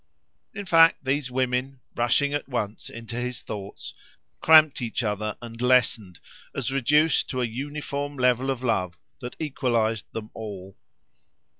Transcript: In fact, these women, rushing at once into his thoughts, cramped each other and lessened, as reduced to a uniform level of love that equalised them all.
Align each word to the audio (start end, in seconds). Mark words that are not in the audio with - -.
In 0.55 0.65
fact, 0.65 1.05
these 1.05 1.29
women, 1.29 1.79
rushing 1.95 2.33
at 2.33 2.49
once 2.49 2.89
into 2.89 3.17
his 3.17 3.43
thoughts, 3.43 3.93
cramped 4.39 4.81
each 4.81 5.03
other 5.03 5.37
and 5.43 5.61
lessened, 5.61 6.19
as 6.55 6.71
reduced 6.71 7.29
to 7.29 7.41
a 7.43 7.45
uniform 7.45 8.15
level 8.17 8.49
of 8.49 8.63
love 8.63 8.97
that 9.19 9.35
equalised 9.37 10.11
them 10.11 10.31
all. 10.33 10.75